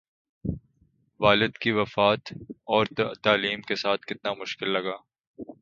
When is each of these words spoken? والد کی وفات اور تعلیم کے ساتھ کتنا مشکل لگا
والد 1.19 1.57
کی 1.57 1.71
وفات 1.71 2.33
اور 2.67 2.85
تعلیم 3.23 3.61
کے 3.61 3.75
ساتھ 3.75 4.05
کتنا 4.05 4.33
مشکل 4.33 4.69
لگا 4.69 4.95